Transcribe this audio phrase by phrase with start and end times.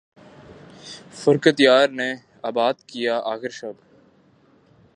[1.13, 2.09] فرقت یار نے
[2.43, 3.75] آباد کیا آخر شب